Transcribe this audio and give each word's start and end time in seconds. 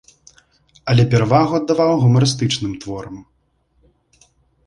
Але 0.93 1.03
перавагу 1.11 1.53
аддаваў 1.57 1.93
гумарыстычным 2.03 2.73
творам. 2.85 3.19